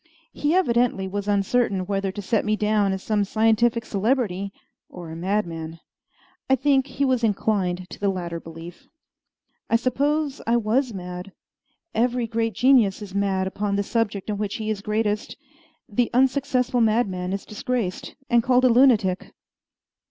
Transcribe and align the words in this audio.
He 0.33 0.55
evidently 0.55 1.07
was 1.07 1.27
uncertain 1.27 1.85
whether 1.85 2.11
to 2.11 2.23
set 2.23 2.43
me 2.43 2.55
down 2.55 2.91
as 2.91 3.03
some 3.03 3.23
scientific 3.23 3.85
celebrity 3.85 4.51
or 4.89 5.11
a 5.11 5.15
madman. 5.15 5.79
I 6.49 6.55
think 6.55 6.87
he 6.87 7.05
was 7.05 7.23
inclined 7.23 7.87
to 7.91 7.99
the 7.99 8.09
latter 8.09 8.39
belief. 8.39 8.87
I 9.69 9.75
suppose 9.75 10.41
I 10.47 10.57
was 10.57 10.91
mad. 10.91 11.33
Every 11.93 12.25
great 12.25 12.55
genius 12.55 13.03
is 13.03 13.13
mad 13.13 13.45
upon 13.45 13.75
the 13.75 13.83
subject 13.83 14.27
in 14.31 14.39
which 14.39 14.55
he 14.55 14.71
is 14.71 14.81
greatest. 14.81 15.37
The 15.87 16.09
unsuccessful 16.15 16.81
madman 16.81 17.31
is 17.31 17.45
disgraced 17.45 18.15
and 18.27 18.41
called 18.41 18.65
a 18.65 18.69
lunatic. 18.69 19.35